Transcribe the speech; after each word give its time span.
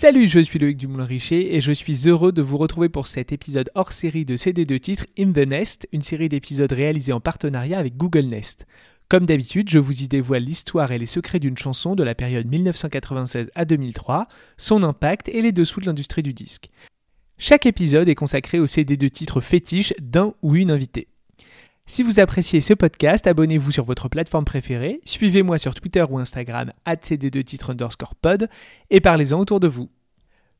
Salut, 0.00 0.28
je 0.28 0.38
suis 0.38 0.60
Loïc 0.60 0.76
Dumoulin-Richer 0.76 1.56
et 1.56 1.60
je 1.60 1.72
suis 1.72 2.08
heureux 2.08 2.30
de 2.30 2.40
vous 2.40 2.56
retrouver 2.56 2.88
pour 2.88 3.08
cet 3.08 3.32
épisode 3.32 3.68
hors 3.74 3.90
série 3.90 4.24
de 4.24 4.36
CD 4.36 4.64
de 4.64 4.76
titres 4.78 5.06
In 5.18 5.32
the 5.32 5.38
Nest, 5.38 5.88
une 5.90 6.02
série 6.02 6.28
d'épisodes 6.28 6.70
réalisés 6.70 7.12
en 7.12 7.18
partenariat 7.18 7.80
avec 7.80 7.96
Google 7.96 8.26
Nest. 8.26 8.68
Comme 9.08 9.26
d'habitude, 9.26 9.68
je 9.68 9.80
vous 9.80 10.04
y 10.04 10.06
dévoile 10.06 10.44
l'histoire 10.44 10.92
et 10.92 10.98
les 10.98 11.06
secrets 11.06 11.40
d'une 11.40 11.58
chanson 11.58 11.96
de 11.96 12.04
la 12.04 12.14
période 12.14 12.46
1996 12.46 13.50
à 13.56 13.64
2003, 13.64 14.28
son 14.56 14.84
impact 14.84 15.30
et 15.30 15.42
les 15.42 15.50
dessous 15.50 15.80
de 15.80 15.86
l'industrie 15.86 16.22
du 16.22 16.32
disque. 16.32 16.70
Chaque 17.36 17.66
épisode 17.66 18.08
est 18.08 18.14
consacré 18.14 18.60
au 18.60 18.68
CD 18.68 18.96
de 18.96 19.08
titres 19.08 19.40
fétiche 19.40 19.94
d'un 19.98 20.32
ou 20.42 20.54
une 20.54 20.70
invitée. 20.70 21.08
Si 21.90 22.02
vous 22.02 22.20
appréciez 22.20 22.60
ce 22.60 22.74
podcast, 22.74 23.26
abonnez-vous 23.26 23.70
sur 23.70 23.82
votre 23.82 24.10
plateforme 24.10 24.44
préférée, 24.44 25.00
suivez-moi 25.06 25.56
sur 25.56 25.74
Twitter 25.74 26.04
ou 26.06 26.18
Instagram, 26.18 26.70
cd2titre 26.86 27.70
underscore 27.70 28.14
pod, 28.14 28.50
et 28.90 29.00
parlez-en 29.00 29.40
autour 29.40 29.58
de 29.58 29.68
vous. 29.68 29.88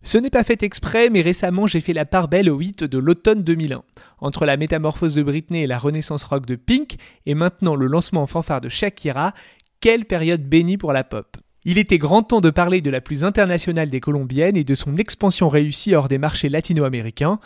Ce 0.02 0.16
n'est 0.16 0.30
pas 0.30 0.45
fait 0.45 0.62
exprès, 0.62 1.11
mais 1.11 1.20
récemment 1.20 1.66
j'ai 1.66 1.80
fait 1.80 1.93
la 1.93 2.05
part 2.05 2.29
belle 2.29 2.51
au 2.51 2.61
hit 2.61 2.84
de 2.84 2.98
l'automne 2.98 3.43
2001. 3.43 3.83
Entre 4.20 4.47
la 4.47 4.56
métamorphose 4.56 5.15
de 5.15 5.23
Britney 5.23 5.62
et 5.62 5.66
la 5.66 5.79
renaissance 5.79 6.23
rock 6.23 6.47
de 6.47 6.56
Pink, 6.56 6.97
et 7.27 7.34
maintenant 7.34 7.75
le 7.75 7.87
lancement 7.87 8.23
en 8.23 8.27
fanfare 8.27 8.61
de 8.61 8.69
Shakira, 8.69 9.34
quelle 9.80 10.05
période 10.05 10.42
bénie 10.42 10.79
pour 10.79 10.92
la 10.92 11.05
pop. 11.05 11.37
Il 11.65 11.79
était 11.79 11.98
grand 11.98 12.23
temps 12.23 12.41
de 12.41 12.51
parler 12.51 12.80
de 12.80 12.91
la 12.91 13.01
plus 13.01 13.25
internationale 13.25 13.91
des 13.91 14.01
colombiennes 14.01 14.56
et 14.56 14.65
de 14.65 14.75
son 14.75 14.97
expansion 14.97 15.48
réussie 15.48 15.95
hors 15.95 16.09
des 16.09 16.19
marchés 16.19 16.48
latino-américains, 16.48 17.41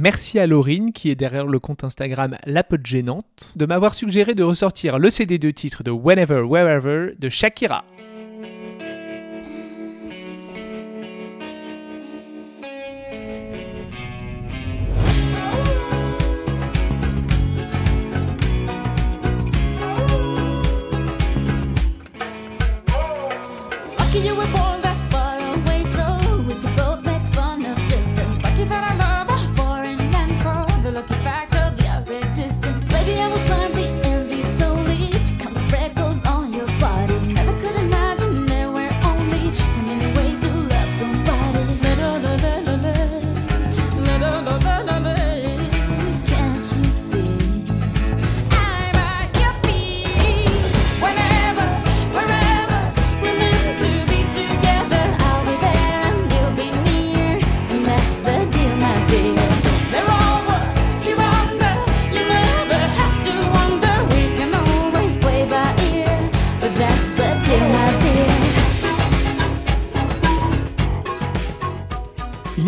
Merci 0.00 0.38
à 0.38 0.46
Laurine, 0.46 0.92
qui 0.92 1.10
est 1.10 1.16
derrière 1.16 1.46
le 1.46 1.58
compte 1.58 1.82
Instagram 1.82 2.36
La 2.46 2.62
Pote 2.62 2.86
Gênante, 2.86 3.52
de 3.56 3.66
m'avoir 3.66 3.96
suggéré 3.96 4.36
de 4.36 4.44
ressortir 4.44 4.96
le 4.96 5.10
CD 5.10 5.38
de 5.38 5.50
titre 5.50 5.82
de 5.82 5.90
Whenever, 5.90 6.42
Wherever 6.42 7.14
de 7.18 7.28
Shakira. 7.28 7.84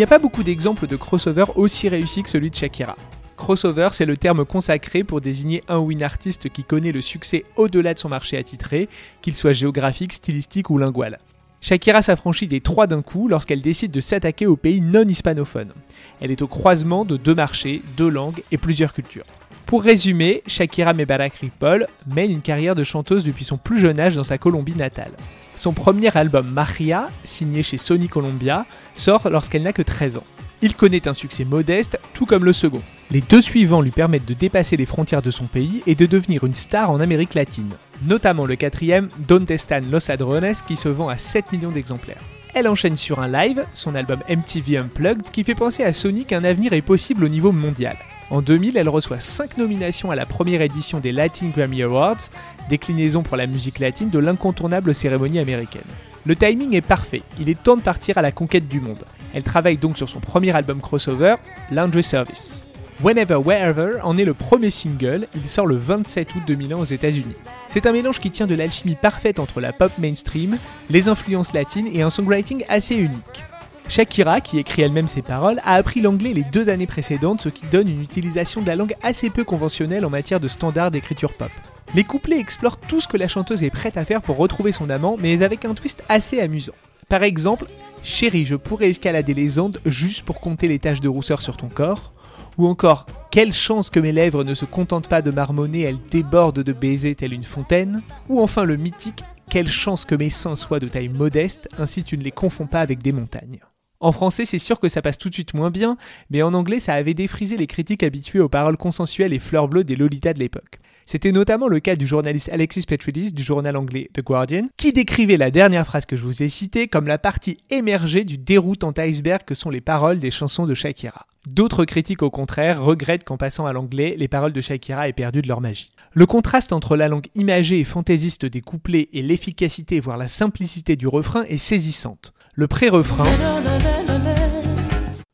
N'y 0.01 0.05
a 0.05 0.07
pas 0.07 0.19
beaucoup 0.19 0.43
d'exemples 0.43 0.87
de 0.87 0.97
crossover 0.97 1.45
aussi 1.57 1.87
réussis 1.91 2.23
que 2.23 2.31
celui 2.31 2.49
de 2.49 2.55
Shakira. 2.55 2.97
Crossover, 3.37 3.89
c'est 3.93 4.07
le 4.07 4.17
terme 4.17 4.47
consacré 4.47 5.05
pour 5.05 5.21
désigner 5.21 5.63
un 5.69 5.79
ou 5.79 5.93
une 5.93 6.03
artiste 6.03 6.49
qui 6.49 6.65
connaît 6.65 6.91
le 6.91 7.03
succès 7.03 7.45
au-delà 7.57 7.93
de 7.93 7.99
son 7.99 8.09
marché 8.09 8.39
attitré, 8.39 8.89
qu'il 9.21 9.37
soit 9.37 9.53
géographique, 9.53 10.15
stylistique 10.15 10.71
ou 10.71 10.79
lingual. 10.79 11.19
Shakira 11.61 12.01
s'affranchit 12.01 12.47
des 12.47 12.63
trois 12.63 12.87
d'un 12.87 13.03
coup 13.03 13.29
lorsqu'elle 13.29 13.61
décide 13.61 13.91
de 13.91 14.01
s'attaquer 14.01 14.47
aux 14.47 14.57
pays 14.57 14.81
non 14.81 15.07
hispanophones. 15.07 15.75
Elle 16.23 16.31
est 16.31 16.41
au 16.41 16.47
croisement 16.47 17.05
de 17.05 17.19
deux 17.19 17.35
marchés, 17.35 17.83
deux 17.99 18.09
langues 18.09 18.43
et 18.51 18.57
plusieurs 18.57 18.95
cultures. 18.95 19.27
Pour 19.67 19.83
résumer, 19.83 20.43
Shakira 20.47 20.95
Mebarak 20.95 21.35
Ripoll 21.35 21.87
mène 22.07 22.31
une 22.31 22.41
carrière 22.41 22.75
de 22.75 22.85
chanteuse 22.85 23.23
depuis 23.23 23.45
son 23.45 23.59
plus 23.59 23.79
jeune 23.79 24.01
âge 24.01 24.17
dans 24.17 24.25
sa 24.25 24.39
Colombie 24.39 24.77
natale. 24.77 25.13
Son 25.61 25.75
premier 25.75 26.17
album 26.17 26.49
Maria, 26.49 27.11
signé 27.23 27.63
chez 27.63 27.77
Sony 27.77 28.09
Columbia, 28.09 28.65
sort 28.95 29.29
lorsqu'elle 29.29 29.61
n'a 29.61 29.75
que 29.75 29.83
13 29.83 30.17
ans. 30.17 30.25
Il 30.63 30.75
connaît 30.75 31.07
un 31.07 31.13
succès 31.13 31.45
modeste, 31.45 31.99
tout 32.15 32.25
comme 32.25 32.47
le 32.47 32.55
second. 32.55 32.81
Les 33.11 33.21
deux 33.21 33.43
suivants 33.43 33.83
lui 33.83 33.91
permettent 33.91 34.25
de 34.25 34.33
dépasser 34.33 34.79
les 34.79 34.87
frontières 34.87 35.21
de 35.21 35.31
son 35.31 35.45
pays 35.45 35.83
et 35.87 35.95
de 35.95 36.07
devenir 36.07 36.45
une 36.45 36.55
star 36.55 36.91
en 36.91 36.99
Amérique 36.99 37.35
latine. 37.35 37.69
Notamment 38.07 38.47
le 38.47 38.57
quatrième, 38.57 39.11
Donde 39.29 39.51
Estan 39.51 39.83
Los 39.91 40.09
Ladrones, 40.09 40.55
qui 40.67 40.77
se 40.77 40.89
vend 40.89 41.11
à 41.11 41.19
7 41.19 41.53
millions 41.53 41.73
d'exemplaires. 41.73 42.25
Elle 42.55 42.67
enchaîne 42.67 42.97
sur 42.97 43.21
un 43.21 43.29
live, 43.29 43.63
son 43.75 43.95
album 43.95 44.21
MTV 44.31 44.79
Unplugged, 44.79 45.31
qui 45.31 45.45
fait 45.45 45.55
penser 45.55 45.85
à 45.85 45.93
Sony 45.93 46.25
qu'un 46.25 46.45
avenir 46.45 46.73
est 46.73 46.81
possible 46.81 47.23
au 47.23 47.29
niveau 47.29 47.53
mondial. 47.53 47.99
En 48.31 48.43
2000, 48.43 48.77
elle 48.77 48.89
reçoit 48.89 49.19
5 49.19 49.59
nominations 49.59 50.13
à 50.13 50.17
la 50.17 50.25
première 50.25 50.63
édition 50.63 51.01
des 51.01 51.11
Latin 51.11 51.49
Grammy 51.49 51.83
Awards, 51.83 52.31
déclinaison 52.69 53.25
pour 53.25 53.37
la 53.37 53.49
musique 53.49 53.81
latine 53.81 54.09
de 54.09 54.21
l'incontournable 54.21 54.95
cérémonie 54.95 55.41
américaine. 55.41 55.83
Le 56.25 56.37
timing 56.37 56.77
est 56.77 56.81
parfait, 56.81 57.23
il 57.41 57.49
est 57.49 57.61
temps 57.61 57.77
de 57.77 57.83
partir 57.83 58.19
à 58.19 58.23
la 58.23 58.31
conquête 58.31 58.69
du 58.69 58.81
monde. 58.81 59.03
Elle 59.35 59.43
travaille 59.43 59.79
donc 59.79 59.97
sur 59.97 60.09
son 60.09 60.21
premier 60.21 60.55
album 60.55 60.81
crossover, 60.81 61.37
Laundry 61.73 62.05
Service. 62.05 62.65
Whenever 63.03 63.37
Wherever 63.37 63.99
en 64.05 64.17
est 64.17 64.25
le 64.25 64.35
premier 64.35 64.71
single, 64.71 65.27
il 65.35 65.49
sort 65.49 65.67
le 65.67 65.77
27 65.77 66.35
août 66.37 66.43
2001 66.47 66.77
aux 66.77 66.85
États-Unis. 66.85 67.35
C'est 67.67 67.87
un 67.87 67.93
mélange 67.93 68.21
qui 68.21 68.31
tient 68.31 68.47
de 68.47 68.55
l'alchimie 68.55 68.97
parfaite 69.01 69.41
entre 69.41 69.61
la 69.61 69.73
pop 69.73 69.91
mainstream, 69.99 70.57
les 70.89 71.09
influences 71.09 71.53
latines 71.53 71.89
et 71.93 72.03
un 72.03 72.11
songwriting 72.11 72.65
assez 72.69 72.95
unique. 72.95 73.45
Shakira, 73.91 74.41
qui 74.41 74.61
écrit 74.61 74.83
elle-même 74.83 75.09
ses 75.09 75.21
paroles, 75.21 75.61
a 75.65 75.75
appris 75.75 76.01
l'anglais 76.01 76.33
les 76.33 76.45
deux 76.45 76.69
années 76.69 76.87
précédentes, 76.87 77.41
ce 77.41 77.49
qui 77.49 77.67
donne 77.67 77.89
une 77.89 78.01
utilisation 78.01 78.63
de 78.63 78.69
la 78.69 78.77
langue 78.77 78.95
assez 79.03 79.31
peu 79.31 79.43
conventionnelle 79.43 80.07
en 80.07 80.11
matière 80.11 80.39
de 80.39 80.47
standards 80.47 80.93
d'écriture 80.93 81.33
pop. 81.33 81.51
Les 81.97 82.05
couplets 82.05 82.39
explorent 82.39 82.77
tout 82.77 83.01
ce 83.01 83.09
que 83.09 83.17
la 83.17 83.27
chanteuse 83.27 83.65
est 83.65 83.71
prête 83.71 83.97
à 83.97 84.05
faire 84.05 84.23
pour 84.23 84.37
retrouver 84.37 84.71
son 84.71 84.91
amant, 84.91 85.17
mais 85.19 85.43
avec 85.43 85.65
un 85.65 85.75
twist 85.75 86.05
assez 86.09 86.39
amusant. 86.39 86.75
Par 87.09 87.25
exemple, 87.25 87.67
Chérie, 88.05 88.47
je 88.47 88.55
pourrais 88.55 88.91
escalader 88.91 89.35
les 89.35 89.59
Andes 89.59 89.81
juste 89.85 90.23
pour 90.23 90.39
compter 90.39 90.69
les 90.69 90.79
taches 90.79 91.01
de 91.01 91.09
rousseur 91.09 91.43
sur 91.43 91.57
ton 91.57 91.69
corps. 91.69 92.13
Ou 92.59 92.69
encore, 92.69 93.07
quelle 93.33 93.53
chance 93.53 93.91
que 93.91 93.99
mes 93.99 94.13
lèvres 94.13 94.45
ne 94.45 94.55
se 94.55 94.67
contentent 94.67 95.09
pas 95.09 95.21
de 95.21 95.33
marmonner, 95.33 95.81
elles 95.81 95.99
débordent 96.13 96.63
de 96.63 96.73
baisers 96.73 97.17
telle 97.17 97.33
une 97.33 97.43
fontaine. 97.43 98.03
Ou 98.29 98.41
enfin 98.41 98.63
le 98.63 98.77
mythique, 98.77 99.25
quelle 99.51 99.69
chance 99.69 100.05
que 100.05 100.15
mes 100.15 100.31
seins 100.31 100.55
soient 100.55 100.79
de 100.79 100.87
taille 100.87 101.09
modeste, 101.09 101.69
ainsi 101.77 102.05
tu 102.05 102.17
ne 102.17 102.23
les 102.23 102.31
confonds 102.31 102.67
pas 102.67 102.83
avec 102.83 103.03
des 103.03 103.11
montagnes. 103.11 103.59
En 104.01 104.13
français, 104.13 104.47
c'est 104.47 104.59
sûr 104.59 104.81
que 104.81 104.89
ça 104.89 105.03
passe 105.03 105.19
tout 105.19 105.29
de 105.29 105.35
suite 105.35 105.53
moins 105.53 105.71
bien, 105.71 105.99
mais 106.31 106.41
en 106.41 106.55
anglais, 106.55 106.81
ça 106.81 106.95
avait 106.95 107.13
défrisé 107.13 107.59
les 107.59 107.67
critiques 107.67 108.03
habitués 108.03 108.41
aux 108.41 108.49
paroles 108.49 108.79
consensuelles 108.79 109.35
et 109.35 109.39
fleurs 109.39 109.69
bleues 109.69 109.85
des 109.85 109.95
Lolitas 109.95 110.33
de 110.33 110.39
l'époque. 110.39 110.79
C'était 111.05 111.33
notamment 111.33 111.69
le 111.69 111.81
cas 111.81 111.97
du 111.97 112.07
journaliste 112.07 112.49
Alexis 112.51 112.87
Petridis 112.87 113.33
du 113.33 113.43
journal 113.43 113.77
anglais 113.77 114.09
The 114.15 114.23
Guardian, 114.23 114.69
qui 114.79 114.93
décrivait 114.95 115.37
la 115.37 115.51
dernière 115.51 115.87
phrase 115.87 116.07
que 116.07 116.17
je 116.17 116.23
vous 116.23 116.43
ai 116.43 116.49
citée 116.49 116.89
comme 116.89 117.09
la 117.09 117.19
partie 117.19 117.59
émergée 117.69 118.25
du 118.25 118.39
déroutant 118.39 118.93
iceberg 118.97 119.43
que 119.45 119.55
sont 119.55 119.71
les 119.71 119.81
paroles 119.83 120.19
des 120.19 120.31
chansons 120.31 120.67
de 120.67 120.75
Shakira. 120.75 121.27
D'autres 121.47 121.85
critiques 121.85 122.23
au 122.23 122.31
contraire 122.31 122.83
regrettent 122.83 123.25
qu'en 123.25 123.37
passant 123.37 123.67
à 123.67 123.73
l'anglais, 123.73 124.15
les 124.17 124.29
paroles 124.29 124.53
de 124.53 124.61
Shakira 124.61 125.09
aient 125.09 125.13
perdu 125.13 125.43
de 125.43 125.49
leur 125.49 125.61
magie. 125.61 125.93
Le 126.13 126.27
contraste 126.27 126.73
entre 126.73 126.97
la 126.97 127.09
langue 127.09 127.27
imagée 127.35 127.81
et 127.81 127.85
fantaisiste 127.85 128.47
des 128.47 128.61
couplets 128.61 129.09
et 129.13 129.23
l'efficacité 129.23 130.01
voire 130.01 130.17
la 130.17 130.29
simplicité 130.29 130.97
du 130.97 131.09
refrain 131.09 131.43
est 131.49 131.59
saisissante. 131.59 132.33
Le 132.55 132.69
pré-refrain 132.69 133.25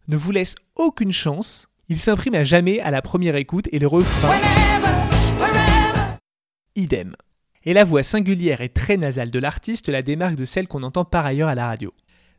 ne 0.08 0.16
vous 0.16 0.30
laisse 0.30 0.54
aucune 0.76 1.12
chance, 1.12 1.68
il 1.88 1.98
s'imprime 1.98 2.34
à 2.34 2.44
jamais 2.44 2.80
à 2.80 2.90
la 2.90 3.02
première 3.02 3.36
écoute 3.36 3.68
et 3.72 3.78
le 3.78 3.86
refrain 3.86 4.34
idem. 6.76 7.16
Et 7.64 7.72
la 7.72 7.84
voix 7.84 8.02
singulière 8.02 8.60
et 8.60 8.68
très 8.68 8.96
nasale 8.96 9.30
de 9.30 9.38
l'artiste 9.38 9.88
la 9.88 10.02
démarque 10.02 10.36
de 10.36 10.44
celle 10.44 10.68
qu'on 10.68 10.82
entend 10.82 11.04
par 11.04 11.26
ailleurs 11.26 11.48
à 11.48 11.54
la 11.54 11.66
radio. 11.66 11.92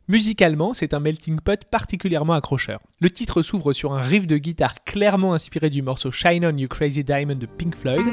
Musicalement, 0.06 0.72
c'est 0.72 0.94
un 0.94 1.00
melting 1.00 1.40
pot 1.40 1.62
particulièrement 1.70 2.32
accrocheur. 2.32 2.80
Le 3.00 3.10
titre 3.10 3.42
s'ouvre 3.42 3.74
sur 3.74 3.92
un 3.92 4.00
riff 4.00 4.26
de 4.26 4.38
guitare 4.38 4.82
clairement 4.84 5.34
inspiré 5.34 5.68
du 5.68 5.82
morceau 5.82 6.10
Shine 6.10 6.46
On 6.46 6.56
You 6.56 6.68
Crazy 6.68 7.04
Diamond 7.04 7.34
de 7.34 7.44
Pink 7.44 7.76
Floyd, 7.76 8.06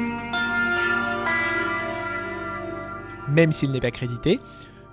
même 3.30 3.52
s'il 3.52 3.70
n'est 3.70 3.80
pas 3.80 3.90
crédité, 3.90 4.38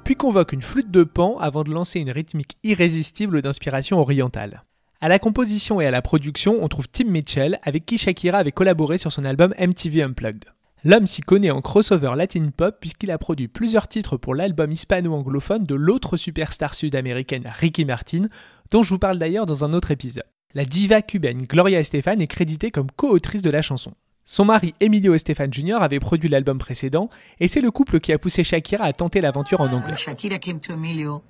puis 0.04 0.16
convoque 0.16 0.54
une 0.54 0.62
flûte 0.62 0.92
de 0.92 1.04
pan 1.04 1.38
avant 1.40 1.64
de 1.64 1.72
lancer 1.72 2.00
une 2.00 2.12
rythmique 2.12 2.58
irrésistible 2.64 3.42
d'inspiration 3.42 4.00
orientale. 4.00 4.64
À 5.02 5.10
la 5.10 5.20
composition 5.20 5.82
et 5.82 5.86
à 5.86 5.92
la 5.92 6.02
production, 6.02 6.60
on 6.62 6.68
trouve 6.68 6.88
Tim 6.88 7.06
Mitchell, 7.06 7.60
avec 7.64 7.86
qui 7.86 7.98
Shakira 7.98 8.38
avait 8.38 8.52
collaboré 8.52 8.98
sur 8.98 9.12
son 9.12 9.26
album 9.26 9.54
MTV 9.60 10.04
Unplugged. 10.04 10.46
L'homme 10.86 11.08
s'y 11.08 11.22
connaît 11.22 11.52
en 11.52 11.62
crossover 11.62 12.14
latin 12.16 12.50
pop 12.56 12.76
puisqu'il 12.82 13.12
a 13.12 13.18
produit 13.18 13.48
plusieurs 13.48 13.88
titres 13.88 14.18
pour 14.18 14.36
l'album 14.36 14.72
hispano-anglophone 14.72 15.64
de 15.64 15.76
l'autre 15.76 16.18
superstar 16.18 16.74
sud-américaine 16.74 17.50
Ricky 17.58 17.86
Martin, 17.86 18.24
dont 18.72 18.84
je 18.84 18.90
vous 18.90 19.00
parle 19.00 19.18
d'ailleurs 19.18 19.46
dans 19.46 19.64
un 19.64 19.72
autre 19.72 19.92
épisode. 19.92 20.26
La 20.54 20.66
diva 20.66 21.02
cubaine 21.02 21.44
Gloria 21.44 21.80
Estefan 21.80 22.20
est 22.20 22.28
créditée 22.28 22.70
comme 22.70 22.92
co-autrice 22.92 23.42
de 23.42 23.50
la 23.50 23.62
chanson. 23.62 23.94
Son 24.26 24.46
mari 24.46 24.74
Emilio 24.80 25.14
Estefan 25.14 25.52
Jr. 25.52 25.80
avait 25.82 26.00
produit 26.00 26.30
l'album 26.30 26.58
précédent 26.58 27.10
et 27.42 27.50
c'est 27.50 27.60
le 27.60 27.72
couple 27.72 28.00
qui 28.00 28.14
a 28.14 28.18
poussé 28.18 28.44
Shakira 28.44 28.86
à 28.86 28.94
tenter 28.94 29.20
l'aventure 29.20 29.60
en 29.60 29.68
anglais. 29.72 29.98
Shakira 29.98 30.40
came 30.40 30.60
to 30.62 30.74
Emilio 30.74 31.22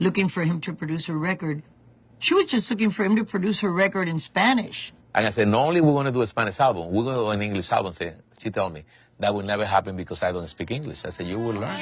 looking 0.00 0.28
for 0.28 0.42
him 0.42 0.58
to 0.60 0.72
produce 0.72 1.10
a 1.10 1.14
record. 1.14 1.60
She 2.20 2.34
was 2.34 2.46
just 2.48 2.70
looking 2.70 2.90
for 2.90 3.04
him 3.04 3.16
to 3.16 3.24
produce 3.24 3.62
her 3.62 3.70
record 3.70 4.08
in 4.08 4.18
Spanish. 4.18 4.94
And 5.14 5.26
I 5.26 5.30
said, 5.30 5.48
not 5.48 5.66
only 5.66 5.80
we 5.80 5.90
want 5.90 6.06
to 6.06 6.12
do 6.12 6.22
a 6.22 6.26
Spanish 6.26 6.58
album, 6.58 6.90
we're 6.90 7.04
going 7.04 7.16
to 7.16 7.24
do 7.24 7.30
an 7.30 7.42
English 7.42 7.70
album. 7.70 7.92
She 8.38 8.50
told 8.50 8.72
me, 8.72 8.84
that 9.20 9.34
will 9.34 9.44
never 9.44 9.66
happen 9.66 9.96
because 9.96 10.22
I 10.22 10.32
don't 10.32 10.48
speak 10.48 10.70
English. 10.70 11.04
I 11.04 11.10
said, 11.10 11.26
you 11.26 11.38
will 11.38 11.54
learn. 11.54 11.78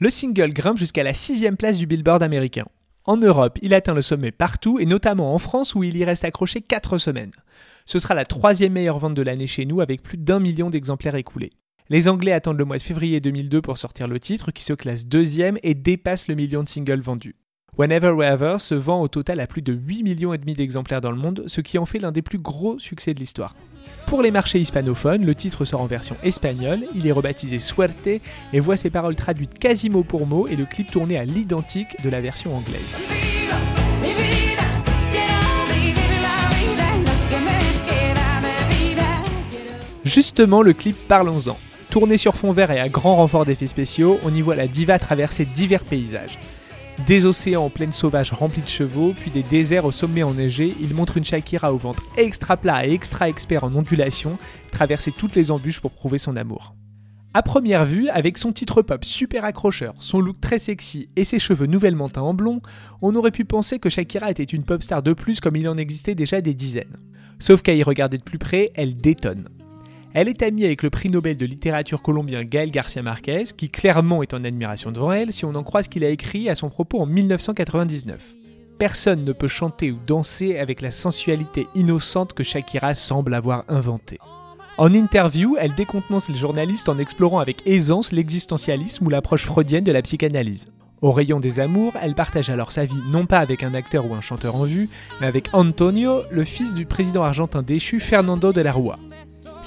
Le 0.00 0.10
single 0.10 0.50
grimpe 0.50 0.78
jusqu'à 0.78 1.02
la 1.02 1.12
sixième 1.12 1.56
place 1.56 1.76
du 1.76 1.86
Billboard 1.86 2.22
américain. 2.22 2.64
En 3.08 3.16
Europe, 3.16 3.58
il 3.62 3.72
atteint 3.72 3.94
le 3.94 4.02
sommet 4.02 4.32
partout 4.32 4.78
et 4.78 4.84
notamment 4.84 5.34
en 5.34 5.38
France 5.38 5.74
où 5.74 5.82
il 5.82 5.96
y 5.96 6.04
reste 6.04 6.26
accroché 6.26 6.60
4 6.60 6.98
semaines. 6.98 7.30
Ce 7.86 7.98
sera 7.98 8.12
la 8.12 8.26
troisième 8.26 8.74
meilleure 8.74 8.98
vente 8.98 9.14
de 9.14 9.22
l'année 9.22 9.46
chez 9.46 9.64
nous 9.64 9.80
avec 9.80 10.02
plus 10.02 10.18
d'un 10.18 10.40
million 10.40 10.68
d'exemplaires 10.68 11.14
écoulés. 11.14 11.48
Les 11.88 12.10
Anglais 12.10 12.32
attendent 12.32 12.58
le 12.58 12.66
mois 12.66 12.76
de 12.76 12.82
février 12.82 13.18
2002 13.20 13.62
pour 13.62 13.78
sortir 13.78 14.08
le 14.08 14.20
titre 14.20 14.50
qui 14.50 14.62
se 14.62 14.74
classe 14.74 15.06
deuxième 15.06 15.56
et 15.62 15.72
dépasse 15.72 16.28
le 16.28 16.34
million 16.34 16.62
de 16.62 16.68
singles 16.68 17.00
vendus. 17.00 17.34
Whenever 17.78 18.10
Wherever 18.10 18.56
se 18.58 18.74
vend 18.74 19.02
au 19.02 19.06
total 19.06 19.38
à 19.38 19.46
plus 19.46 19.62
de 19.62 19.72
8 19.72 20.02
millions 20.02 20.34
et 20.34 20.38
demi 20.38 20.52
d'exemplaires 20.54 21.00
dans 21.00 21.12
le 21.12 21.16
monde, 21.16 21.44
ce 21.46 21.60
qui 21.60 21.78
en 21.78 21.86
fait 21.86 22.00
l'un 22.00 22.10
des 22.10 22.22
plus 22.22 22.38
gros 22.38 22.76
succès 22.80 23.14
de 23.14 23.20
l'histoire. 23.20 23.54
Pour 24.08 24.20
les 24.20 24.32
marchés 24.32 24.58
hispanophones, 24.58 25.24
le 25.24 25.32
titre 25.36 25.64
sort 25.64 25.80
en 25.80 25.86
version 25.86 26.16
espagnole, 26.24 26.80
il 26.96 27.06
est 27.06 27.12
rebaptisé 27.12 27.60
Suerte 27.60 28.08
et 28.08 28.58
voit 28.58 28.76
ses 28.76 28.90
paroles 28.90 29.14
traduites 29.14 29.60
quasi 29.60 29.90
mot 29.90 30.02
pour 30.02 30.26
mot 30.26 30.48
et 30.48 30.56
le 30.56 30.64
clip 30.64 30.90
tourné 30.90 31.18
à 31.18 31.24
l'identique 31.24 32.02
de 32.02 32.10
la 32.10 32.20
version 32.20 32.56
anglaise. 32.56 32.96
Justement, 40.04 40.62
le 40.62 40.72
clip 40.72 40.96
Parlons-en. 41.06 41.56
Tourné 41.90 42.16
sur 42.16 42.34
fond 42.34 42.50
vert 42.50 42.72
et 42.72 42.80
à 42.80 42.88
grand 42.88 43.14
renfort 43.14 43.44
d'effets 43.44 43.68
spéciaux, 43.68 44.18
on 44.24 44.34
y 44.34 44.40
voit 44.40 44.56
la 44.56 44.66
diva 44.66 44.98
traverser 44.98 45.44
divers 45.44 45.84
paysages. 45.84 46.38
Des 47.06 47.26
océans 47.26 47.64
en 47.64 47.70
plaine 47.70 47.92
sauvage 47.92 48.32
remplis 48.32 48.60
de 48.60 48.68
chevaux, 48.68 49.14
puis 49.16 49.30
des 49.30 49.44
déserts 49.44 49.84
au 49.84 49.92
sommet 49.92 50.24
enneigé, 50.24 50.74
il 50.80 50.94
montre 50.94 51.16
une 51.16 51.24
Shakira 51.24 51.72
au 51.72 51.78
ventre 51.78 52.02
extra 52.16 52.56
plat 52.56 52.86
et 52.86 52.92
extra 52.92 53.28
expert 53.28 53.62
en 53.64 53.72
ondulation, 53.72 54.36
traverser 54.72 55.12
toutes 55.12 55.36
les 55.36 55.50
embûches 55.50 55.80
pour 55.80 55.92
prouver 55.92 56.18
son 56.18 56.36
amour. 56.36 56.74
A 57.34 57.42
première 57.42 57.84
vue, 57.84 58.08
avec 58.08 58.36
son 58.36 58.52
titre 58.52 58.82
pop 58.82 59.04
super 59.04 59.44
accrocheur, 59.44 59.94
son 60.00 60.20
look 60.20 60.40
très 60.40 60.58
sexy 60.58 61.08
et 61.14 61.24
ses 61.24 61.38
cheveux 61.38 61.66
nouvellement 61.66 62.08
teints 62.08 62.22
en 62.22 62.34
blond, 62.34 62.60
on 63.00 63.14
aurait 63.14 63.30
pu 63.30 63.44
penser 63.44 63.78
que 63.78 63.90
Shakira 63.90 64.30
était 64.30 64.42
une 64.42 64.64
pop 64.64 64.82
star 64.82 65.02
de 65.02 65.12
plus 65.12 65.40
comme 65.40 65.56
il 65.56 65.68
en 65.68 65.76
existait 65.76 66.16
déjà 66.16 66.40
des 66.40 66.54
dizaines. 66.54 66.96
Sauf 67.38 67.62
qu'à 67.62 67.74
y 67.74 67.82
regarder 67.84 68.18
de 68.18 68.24
plus 68.24 68.38
près, 68.38 68.72
elle 68.74 68.96
détonne. 68.96 69.44
Elle 70.14 70.28
est 70.28 70.42
amie 70.42 70.64
avec 70.64 70.82
le 70.82 70.88
prix 70.88 71.10
Nobel 71.10 71.36
de 71.36 71.44
littérature 71.44 72.00
colombien 72.00 72.42
Gaël 72.42 72.70
Garcia 72.70 73.02
Marquez, 73.02 73.44
qui 73.56 73.68
clairement 73.68 74.22
est 74.22 74.32
en 74.32 74.42
admiration 74.42 74.90
devant 74.90 75.12
elle 75.12 75.34
si 75.34 75.44
on 75.44 75.54
en 75.54 75.62
croit 75.62 75.82
ce 75.82 75.90
qu'il 75.90 76.02
a 76.02 76.08
écrit 76.08 76.48
à 76.48 76.54
son 76.54 76.70
propos 76.70 77.00
en 77.00 77.06
1999. 77.06 78.34
Personne 78.78 79.22
ne 79.22 79.32
peut 79.32 79.48
chanter 79.48 79.92
ou 79.92 79.98
danser 80.06 80.56
avec 80.56 80.80
la 80.80 80.90
sensualité 80.90 81.66
innocente 81.74 82.32
que 82.32 82.42
Shakira 82.42 82.94
semble 82.94 83.34
avoir 83.34 83.64
inventée. 83.68 84.18
En 84.78 84.92
interview, 84.92 85.56
elle 85.58 85.74
décontenance 85.74 86.28
les 86.28 86.36
journalistes 86.36 86.88
en 86.88 86.98
explorant 86.98 87.40
avec 87.40 87.66
aisance 87.66 88.12
l'existentialisme 88.12 89.06
ou 89.06 89.10
l'approche 89.10 89.44
freudienne 89.44 89.84
de 89.84 89.92
la 89.92 90.02
psychanalyse. 90.02 90.68
Au 91.02 91.12
rayon 91.12 91.38
des 91.38 91.60
amours, 91.60 91.92
elle 92.00 92.14
partage 92.14 92.48
alors 92.48 92.72
sa 92.72 92.84
vie 92.84 93.00
non 93.10 93.26
pas 93.26 93.38
avec 93.38 93.62
un 93.62 93.74
acteur 93.74 94.10
ou 94.10 94.14
un 94.14 94.20
chanteur 94.20 94.56
en 94.56 94.64
vue, 94.64 94.88
mais 95.20 95.26
avec 95.26 95.48
Antonio, 95.52 96.22
le 96.30 96.44
fils 96.44 96.74
du 96.74 96.86
président 96.86 97.24
argentin 97.24 97.62
déchu 97.62 98.00
Fernando 98.00 98.52
de 98.52 98.60
la 98.60 98.72
Rúa. 98.72 98.96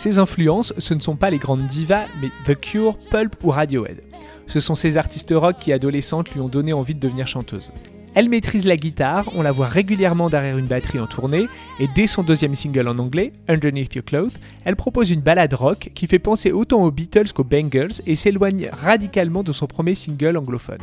Ses 0.02 0.18
influences, 0.18 0.74
ce 0.80 0.96
ne 0.96 1.00
sont 1.00 1.16
pas 1.16 1.30
les 1.30 1.38
grandes 1.38 1.68
divas, 1.68 2.08
mais 2.20 2.32
The 2.46 2.60
Cure, 2.60 2.98
Pulp 3.12 3.36
ou 3.44 3.52
Radiohead. 3.52 4.02
Ce 4.48 4.60
sont 4.60 4.74
ces 4.74 4.98
artistes 4.98 5.32
rock 5.32 5.58
qui, 5.58 5.72
adolescentes, 5.74 6.32
lui 6.32 6.42
ont 6.42 6.50
donné 6.50 6.74
envie 6.74 6.96
de 6.96 7.00
devenir 7.00 7.28
chanteuse. 7.28 7.72
Elle 8.16 8.28
maîtrise 8.28 8.66
la 8.66 8.78
guitare, 8.78 9.30
on 9.36 9.44
la 9.44 9.52
voit 9.52 9.68
régulièrement 9.68 10.28
derrière 10.28 10.58
une 10.58 10.66
batterie 10.66 11.00
en 11.00 11.06
tournée, 11.06 11.46
et 11.80 11.88
dès 11.94 12.08
son 12.08 12.24
deuxième 12.24 12.56
single 12.56 12.88
en 12.88 12.98
anglais, 12.98 13.32
Underneath 13.48 13.94
Your 13.94 14.04
Clothes, 14.04 14.40
elle 14.66 14.76
propose 14.76 15.12
une 15.12 15.22
ballade 15.22 15.54
rock 15.54 15.92
qui 15.94 16.08
fait 16.08 16.18
penser 16.18 16.52
autant 16.52 16.82
aux 16.82 16.90
Beatles 16.90 17.32
qu'aux 17.32 17.44
Bangles 17.44 17.92
et 18.08 18.16
s'éloigne 18.16 18.72
radicalement 18.72 19.44
de 19.44 19.52
son 19.52 19.68
premier 19.68 19.94
single 19.94 20.36
anglophone. 20.36 20.82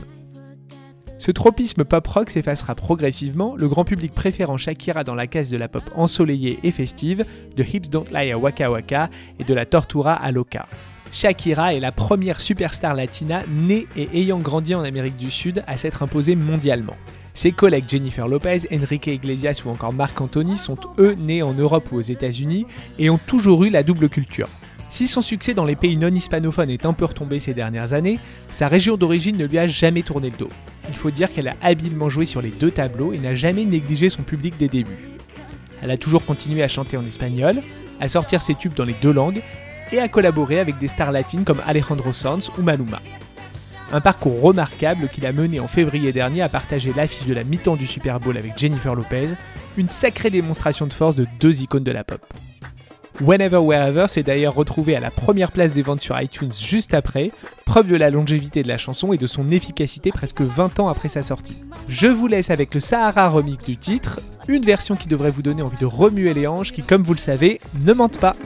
Ce 1.18 1.32
tropisme 1.32 1.84
pop-rock 1.84 2.30
s'effacera 2.30 2.76
progressivement, 2.76 3.56
le 3.56 3.66
grand 3.66 3.84
public 3.84 4.14
préférant 4.14 4.56
Shakira 4.56 5.02
dans 5.02 5.16
la 5.16 5.26
case 5.26 5.50
de 5.50 5.56
la 5.56 5.66
pop 5.66 5.82
ensoleillée 5.96 6.60
et 6.62 6.70
festive, 6.70 7.24
de 7.56 7.64
Hips 7.64 7.90
Don't 7.90 8.06
Lie 8.12 8.30
à 8.30 8.38
Waka 8.38 8.70
Waka 8.70 9.10
et 9.40 9.44
de 9.44 9.52
la 9.52 9.66
Tortura 9.66 10.14
à 10.14 10.30
Loca. 10.30 10.68
Shakira 11.10 11.74
est 11.74 11.80
la 11.80 11.90
première 11.90 12.40
superstar 12.40 12.94
latina 12.94 13.42
née 13.48 13.88
et 13.96 14.08
ayant 14.20 14.38
grandi 14.38 14.76
en 14.76 14.84
Amérique 14.84 15.16
du 15.16 15.32
Sud 15.32 15.64
à 15.66 15.76
s'être 15.76 16.04
imposée 16.04 16.36
mondialement. 16.36 16.96
Ses 17.34 17.50
collègues 17.50 17.88
Jennifer 17.88 18.28
Lopez, 18.28 18.68
Enrique 18.72 19.08
Iglesias 19.08 19.62
ou 19.64 19.70
encore 19.70 19.92
Marc 19.92 20.20
Anthony 20.20 20.56
sont 20.56 20.78
eux 20.98 21.14
nés 21.18 21.42
en 21.42 21.52
Europe 21.52 21.90
ou 21.90 21.96
aux 21.96 22.00
États-Unis 22.00 22.64
et 23.00 23.10
ont 23.10 23.18
toujours 23.18 23.64
eu 23.64 23.70
la 23.70 23.82
double 23.82 24.08
culture. 24.08 24.48
Si 24.90 25.08
son 25.08 25.20
succès 25.20 25.52
dans 25.52 25.64
les 25.64 25.76
pays 25.76 25.98
non 25.98 26.08
hispanophones 26.08 26.70
est 26.70 26.86
un 26.86 26.92
peu 26.92 27.04
retombé 27.06 27.40
ces 27.40 27.54
dernières 27.54 27.92
années, 27.92 28.18
sa 28.52 28.68
région 28.68 28.96
d'origine 28.96 29.36
ne 29.36 29.44
lui 29.46 29.58
a 29.58 29.66
jamais 29.66 30.02
tourné 30.02 30.30
le 30.30 30.36
dos. 30.36 30.50
Il 30.88 30.94
faut 30.94 31.10
dire 31.10 31.32
qu'elle 31.32 31.48
a 31.48 31.56
habilement 31.62 32.08
joué 32.08 32.26
sur 32.26 32.40
les 32.40 32.50
deux 32.50 32.70
tableaux 32.70 33.12
et 33.12 33.18
n'a 33.18 33.34
jamais 33.34 33.64
négligé 33.64 34.08
son 34.08 34.22
public 34.22 34.56
des 34.58 34.68
débuts. 34.68 34.98
Elle 35.82 35.90
a 35.90 35.96
toujours 35.96 36.24
continué 36.24 36.62
à 36.62 36.68
chanter 36.68 36.96
en 36.96 37.06
espagnol, 37.06 37.62
à 38.00 38.08
sortir 38.08 38.42
ses 38.42 38.54
tubes 38.54 38.74
dans 38.74 38.84
les 38.84 38.94
deux 38.94 39.12
langues 39.12 39.42
et 39.92 40.00
à 40.00 40.08
collaborer 40.08 40.58
avec 40.58 40.78
des 40.78 40.88
stars 40.88 41.12
latines 41.12 41.44
comme 41.44 41.62
Alejandro 41.66 42.12
Sanz 42.12 42.50
ou 42.58 42.62
Maluma. 42.62 43.00
Un 43.90 44.00
parcours 44.00 44.40
remarquable 44.42 45.08
qui 45.08 45.22
l'a 45.22 45.32
mené 45.32 45.60
en 45.60 45.68
février 45.68 46.12
dernier 46.12 46.42
à 46.42 46.48
partager 46.48 46.92
l'affiche 46.94 47.26
de 47.26 47.32
la 47.32 47.44
mi-temps 47.44 47.76
du 47.76 47.86
Super 47.86 48.20
Bowl 48.20 48.36
avec 48.36 48.58
Jennifer 48.58 48.94
Lopez, 48.94 49.28
une 49.78 49.88
sacrée 49.88 50.30
démonstration 50.30 50.86
de 50.86 50.92
force 50.92 51.16
de 51.16 51.26
deux 51.40 51.62
icônes 51.62 51.84
de 51.84 51.92
la 51.92 52.04
pop. 52.04 52.20
Whenever 53.20 53.58
Wherever 53.58 54.06
s'est 54.06 54.22
d'ailleurs 54.22 54.54
retrouvé 54.54 54.94
à 54.94 55.00
la 55.00 55.10
première 55.10 55.50
place 55.50 55.74
des 55.74 55.82
ventes 55.82 56.00
sur 56.00 56.20
iTunes 56.20 56.52
juste 56.52 56.94
après, 56.94 57.32
preuve 57.66 57.88
de 57.88 57.96
la 57.96 58.10
longévité 58.10 58.62
de 58.62 58.68
la 58.68 58.78
chanson 58.78 59.12
et 59.12 59.18
de 59.18 59.26
son 59.26 59.48
efficacité 59.48 60.10
presque 60.12 60.40
20 60.40 60.78
ans 60.78 60.88
après 60.88 61.08
sa 61.08 61.22
sortie. 61.22 61.56
Je 61.88 62.06
vous 62.06 62.28
laisse 62.28 62.50
avec 62.50 62.72
le 62.74 62.80
Sahara 62.80 63.28
remix 63.28 63.64
du 63.64 63.76
titre, 63.76 64.20
une 64.46 64.64
version 64.64 64.94
qui 64.94 65.08
devrait 65.08 65.32
vous 65.32 65.42
donner 65.42 65.62
envie 65.62 65.76
de 65.78 65.86
remuer 65.86 66.32
les 66.32 66.46
hanches 66.46 66.70
qui, 66.70 66.82
comme 66.82 67.02
vous 67.02 67.14
le 67.14 67.18
savez, 67.18 67.60
ne 67.84 67.92
mentent 67.92 68.20
pas. 68.20 68.36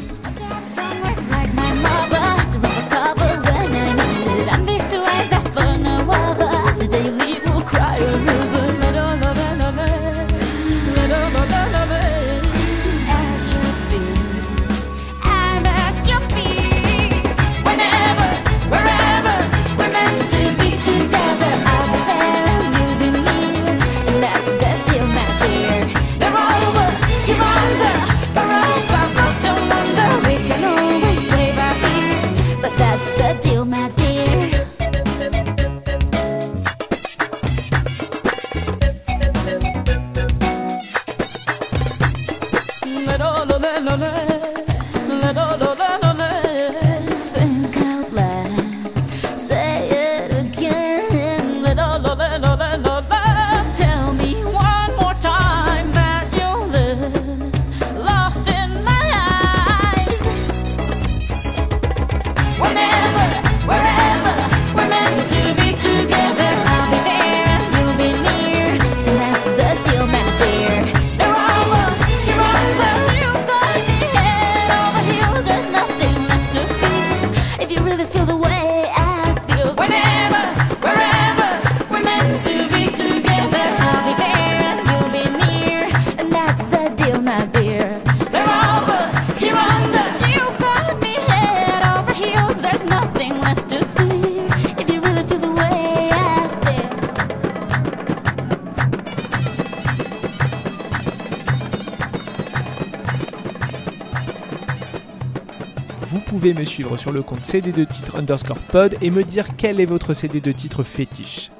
Pouvez 106.32 106.54
me 106.54 106.64
suivre 106.64 106.96
sur 106.96 107.12
le 107.12 107.20
compte 107.20 107.40
CD2 107.40 107.86
titre 107.86 108.16
underscore 108.16 108.56
pod 108.56 108.96
et 109.02 109.10
me 109.10 109.22
dire 109.22 109.54
quel 109.58 109.80
est 109.80 109.84
votre 109.84 110.14
CD2 110.14 110.54
titre 110.54 110.82
fétiche. 110.82 111.50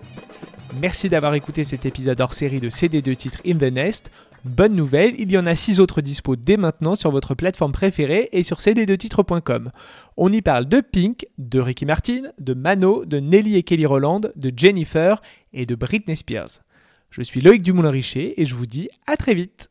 Merci 0.80 1.08
d'avoir 1.08 1.34
écouté 1.34 1.62
cet 1.62 1.84
épisode 1.84 2.18
hors 2.22 2.32
série 2.32 2.58
de 2.58 2.70
CD2 2.70 3.14
titres 3.14 3.40
In 3.46 3.58
the 3.58 3.70
Nest. 3.70 4.10
Bonne 4.46 4.72
nouvelle, 4.72 5.14
il 5.18 5.30
y 5.30 5.36
en 5.36 5.44
a 5.44 5.54
6 5.54 5.78
autres 5.78 6.00
dispo 6.00 6.36
dès 6.36 6.56
maintenant 6.56 6.94
sur 6.94 7.10
votre 7.10 7.34
plateforme 7.34 7.72
préférée 7.72 8.30
et 8.32 8.42
sur 8.42 8.60
cd2titres.com. 8.60 9.72
On 10.16 10.32
y 10.32 10.40
parle 10.40 10.64
de 10.64 10.80
Pink, 10.80 11.26
de 11.36 11.60
Ricky 11.60 11.84
Martin, 11.84 12.22
de 12.38 12.54
Mano, 12.54 13.04
de 13.04 13.20
Nelly 13.20 13.58
et 13.58 13.64
Kelly 13.64 13.84
Roland, 13.84 14.22
de 14.36 14.52
Jennifer 14.56 15.20
et 15.52 15.66
de 15.66 15.74
Britney 15.74 16.16
Spears. 16.16 16.60
Je 17.10 17.20
suis 17.20 17.42
Loïc 17.42 17.60
Dumoulin-Richer 17.60 18.40
et 18.40 18.46
je 18.46 18.54
vous 18.54 18.64
dis 18.64 18.88
à 19.06 19.18
très 19.18 19.34
vite 19.34 19.68